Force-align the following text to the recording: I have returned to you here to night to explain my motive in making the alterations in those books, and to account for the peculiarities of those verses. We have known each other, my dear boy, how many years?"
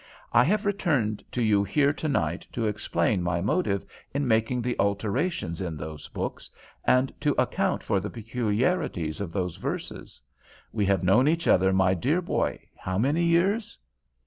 I 0.33 0.43
have 0.45 0.65
returned 0.65 1.23
to 1.31 1.43
you 1.43 1.63
here 1.63 1.93
to 1.93 2.09
night 2.09 2.47
to 2.53 2.65
explain 2.65 3.21
my 3.21 3.39
motive 3.39 3.85
in 4.15 4.27
making 4.27 4.63
the 4.63 4.75
alterations 4.79 5.61
in 5.61 5.77
those 5.77 6.07
books, 6.07 6.49
and 6.83 7.13
to 7.19 7.39
account 7.39 7.83
for 7.83 7.99
the 7.99 8.09
peculiarities 8.09 9.21
of 9.21 9.31
those 9.31 9.57
verses. 9.57 10.19
We 10.73 10.87
have 10.87 11.03
known 11.03 11.27
each 11.27 11.47
other, 11.47 11.71
my 11.71 11.93
dear 11.93 12.19
boy, 12.19 12.61
how 12.75 12.97
many 12.97 13.23
years?" 13.23 13.77